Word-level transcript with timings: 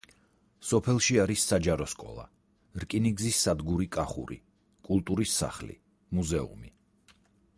სოფელში 0.67 1.17
არის 1.23 1.43
საჯარო 1.49 1.85
სკოლა, 1.93 2.23
რკინიგზის 2.83 3.41
სადგური 3.47 3.87
„კახური“, 3.97 4.39
კულტურის 4.89 5.35
სახლი, 5.43 5.75
მუზეუმი. 6.21 6.75